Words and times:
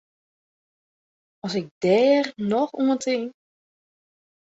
As 1.45 1.53
ik 1.61 1.67
dêr 1.83 2.25
noch 2.49 2.71
oan 2.81 2.99
tink! 3.03 3.29